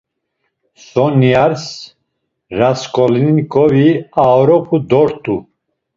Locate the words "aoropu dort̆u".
4.25-5.35